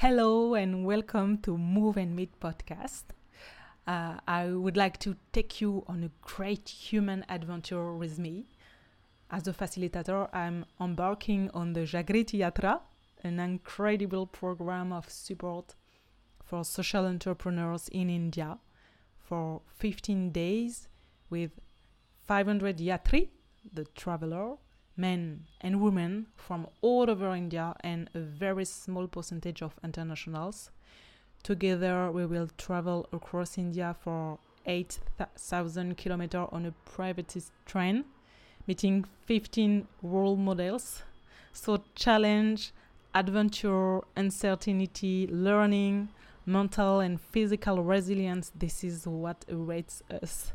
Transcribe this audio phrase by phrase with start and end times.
[0.00, 3.02] Hello and welcome to Move and Meet podcast.
[3.86, 8.46] Uh, I would like to take you on a great human adventure with me.
[9.30, 12.80] As a facilitator, I'm embarking on the Jagriti Yatra,
[13.22, 15.74] an incredible program of support
[16.42, 18.56] for social entrepreneurs in India
[19.18, 20.88] for 15 days
[21.28, 21.50] with
[22.26, 23.28] 500 yatri,
[23.70, 24.56] the traveler,
[25.00, 30.70] men and women from all over India and a very small percentage of internationals.
[31.42, 38.04] Together, we will travel across India for 8,000 kilometers on a private train,
[38.66, 41.02] meeting 15 role models.
[41.52, 42.72] So, challenge,
[43.14, 46.10] adventure, uncertainty, learning,
[46.46, 50.52] mental and physical resilience this is what awaits us.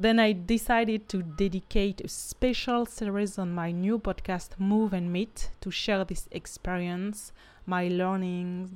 [0.00, 5.50] Then I decided to dedicate a special series on my new podcast, Move and Meet,
[5.60, 7.32] to share this experience,
[7.66, 8.70] my learnings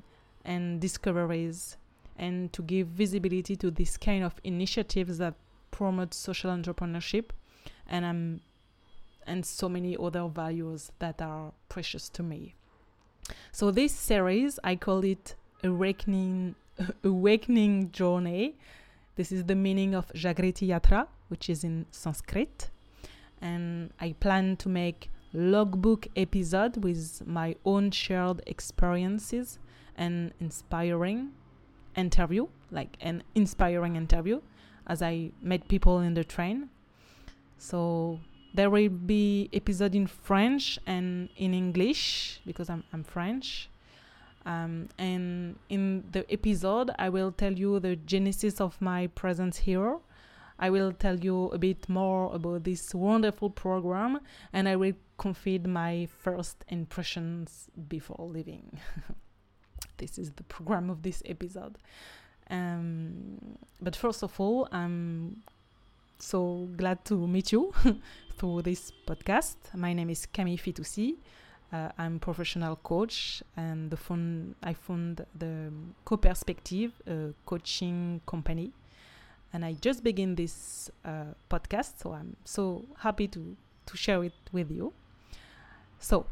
[0.45, 1.77] and discoveries,
[2.19, 5.35] and to give visibility to this kind of initiatives that
[5.71, 7.27] promote social entrepreneurship
[7.87, 8.41] and um,
[9.25, 12.57] and so many other values that are precious to me.
[13.53, 16.57] So this series I call it Awakening
[17.05, 18.57] Awakening Journey
[19.17, 22.71] this is the meaning of Jagriti Yatra, which is in Sanskrit.
[23.41, 29.59] And I plan to make logbook episode with my own shared experiences
[29.97, 31.33] and inspiring
[31.97, 34.41] interview, like an inspiring interview
[34.87, 36.71] as I met people in the train.
[37.59, 38.19] So
[38.55, 43.69] there will be episode in French and in English because I'm, I'm French.
[44.45, 49.99] Um, and in the episode, I will tell you the genesis of my presence here.
[50.59, 54.21] I will tell you a bit more about this wonderful program,
[54.53, 58.79] and I will confide my first impressions before leaving.
[59.99, 61.79] this is the program of this episode.
[62.51, 65.43] Um, but first of all, I'm
[66.19, 67.73] so glad to meet you
[68.37, 69.57] through this podcast.
[69.75, 71.17] My name is Camille Fitoussi.
[71.73, 75.73] Uh, I'm professional coach, and the fund I found the
[76.05, 76.93] Co-Perspective
[77.47, 78.73] coaching company,
[79.55, 83.57] and I just begin this uh, podcast, so I'm so happy to
[83.87, 84.93] to share it with you.
[85.99, 86.27] So,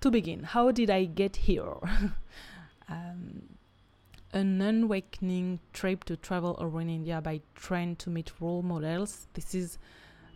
[0.00, 1.74] to begin, how did I get here?
[2.88, 3.42] um,
[4.32, 9.26] an awakening trip to travel around India by train to meet role models.
[9.34, 9.78] This is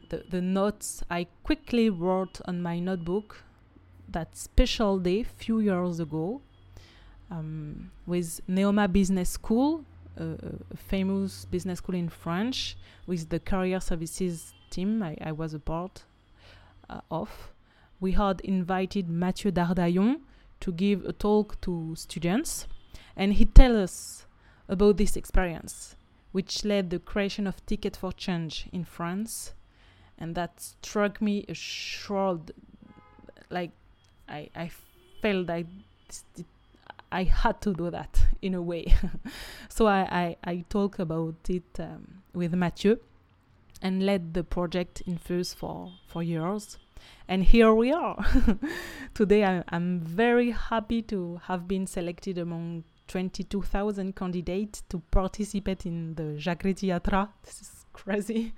[0.08, 3.44] the, the notes I quickly wrote on my notebook
[4.08, 6.40] that special day few years ago
[7.30, 9.84] um, with Neoma Business School,
[10.16, 12.74] a famous business school in France,
[13.06, 16.04] with the career services team I, I was a part
[16.90, 17.52] uh, of.
[18.00, 20.20] We had invited Matthieu Dardaillon
[20.60, 22.66] to give a talk to students,
[23.16, 24.26] and he tell us
[24.68, 25.96] about this experience,
[26.32, 29.54] which led the creation of Ticket for Change in France,
[30.18, 32.50] and that struck me a short,
[33.50, 33.70] like
[34.28, 34.70] I, I
[35.22, 35.64] felt I,
[37.10, 38.94] I had to do that in a way.
[39.68, 42.98] so I, I, I talk about it um, with Matthieu
[43.80, 46.78] and led the project Infuse for, for years.
[47.28, 48.24] And here we are.
[49.14, 56.14] Today I, I'm very happy to have been selected among 22,000 candidates to participate in
[56.14, 57.28] the Jagriti Yatra.
[57.44, 58.52] This is crazy.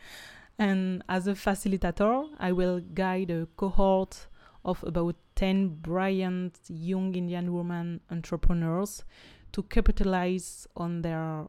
[0.59, 4.27] And as a facilitator, I will guide a cohort
[4.65, 9.05] of about 10 brilliant young Indian women entrepreneurs
[9.53, 11.47] to capitalize on their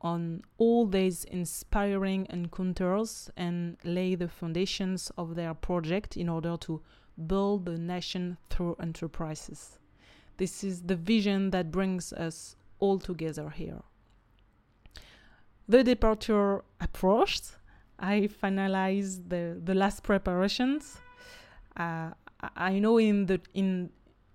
[0.00, 6.82] on all these inspiring encounters and lay the foundations of their project in order to
[7.26, 9.78] build the nation through enterprises.
[10.36, 13.80] This is the vision that brings us all together here.
[15.68, 17.56] The departure approached.
[17.98, 20.98] I finalized the, the last preparations.
[21.76, 22.10] Uh,
[22.56, 23.90] I know in the in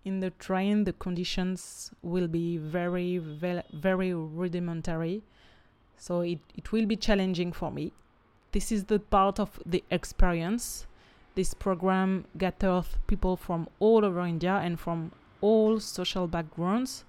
[0.06, 5.24] in the train the conditions will be very very, very rudimentary,
[5.98, 7.92] so it it will be challenging for me.
[8.52, 10.88] This is the part of the experience.
[11.36, 15.12] This program gathers people from all over India and from
[15.42, 17.06] all social backgrounds.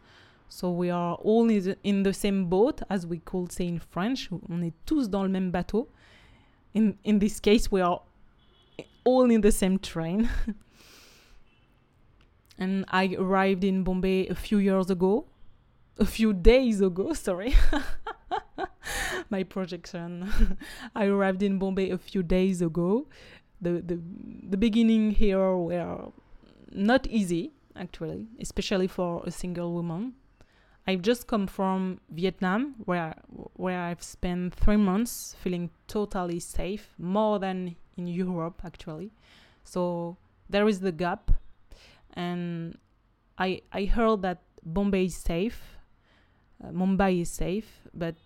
[0.49, 4.29] So we are all in the same boat, as we could say in French.
[4.51, 5.89] On est tous dans le même bateau.
[6.75, 8.03] In in this case, we are
[9.05, 10.29] all in the same train.
[12.61, 15.27] and I arrived in Bombay a few years ago,
[15.99, 17.55] a few days ago, sorry.
[19.31, 20.59] My projection.
[20.95, 23.09] I arrived in Bombay a few days ago.
[23.61, 24.01] The, the
[24.51, 26.13] the beginning here were
[26.73, 27.53] not easy.
[27.77, 30.15] actually, especially for a single woman.
[30.87, 33.15] I've just come from Vietnam, where
[33.55, 39.13] where I've spent three months feeling totally safe, more than in Europe actually.
[39.65, 40.17] So
[40.49, 41.31] there is the gap,
[42.15, 42.79] and
[43.39, 45.79] I I heard that Bombay is safe,
[46.63, 48.17] uh, Mumbai is safe, but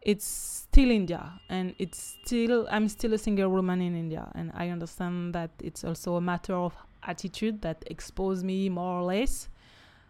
[0.00, 4.68] it's still India, and it's still I'm still a single woman in India, and I
[4.68, 9.48] understand that it's also a matter of attitude that expose me more or less.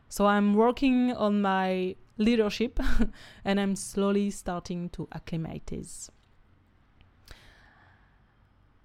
[0.09, 2.79] So I'm working on my leadership,
[3.45, 5.73] and I'm slowly starting to acclimate.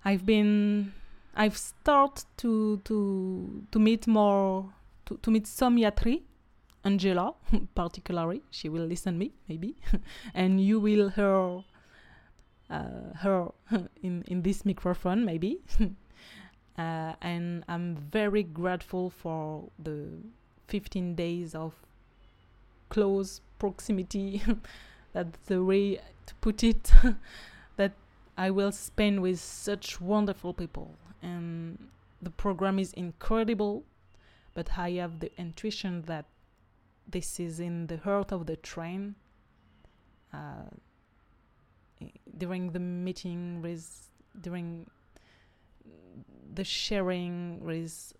[0.06, 0.94] I've been
[1.38, 4.74] I've started to to to meet more
[5.06, 6.24] to, to meet some yatri
[6.88, 7.34] Angela,
[7.76, 9.76] particularly, she will listen me maybe,
[10.34, 11.64] and you will hear
[12.70, 13.52] uh, her
[14.02, 15.60] in in this microphone maybe.
[16.78, 20.08] uh, and I'm very grateful for the
[20.68, 21.74] 15 days of
[22.90, 24.42] close proximity.
[25.14, 25.96] That's the way
[26.26, 26.92] to put it.
[27.76, 27.92] that
[28.38, 30.96] I will spend with such wonderful people,
[31.28, 31.90] and
[32.22, 33.84] the program is incredible.
[34.54, 36.26] But I have the intuition that
[37.08, 39.16] this is in the heart of the train.
[40.34, 40.70] Uh,
[42.38, 44.10] during the meeting with
[44.42, 44.86] during
[46.54, 48.14] the sharing with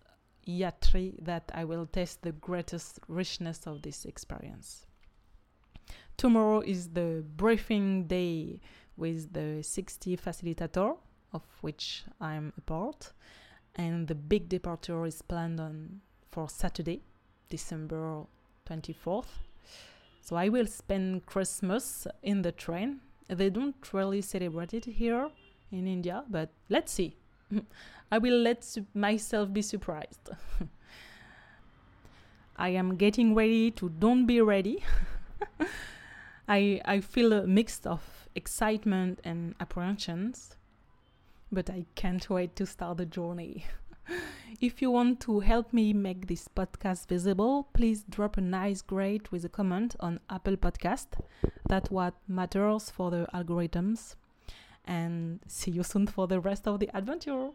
[0.46, 4.86] Yatri that I will test the greatest richness of this experience.
[6.16, 8.60] Tomorrow is the briefing day
[8.96, 10.96] with the 60 facilitator,
[11.32, 13.12] of which I'm a part,
[13.74, 17.02] and the big departure is planned on for Saturday,
[17.48, 18.24] December
[18.68, 19.26] 24th.
[20.20, 23.00] So I will spend Christmas in the train.
[23.28, 25.30] They don't really celebrate it here
[25.70, 27.16] in India, but let's see.
[28.12, 30.30] I will let su- myself be surprised.
[32.56, 34.84] I am getting ready to don't be ready.
[36.48, 40.56] I I feel a mix of excitement and apprehensions,
[41.50, 43.66] but I can't wait to start the journey.
[44.60, 49.28] if you want to help me make this podcast visible, please drop a nice grade
[49.30, 51.06] with a comment on Apple Podcast.
[51.68, 54.14] That's what matters for the algorithms.
[54.84, 57.50] And see you soon for the rest of the adventure.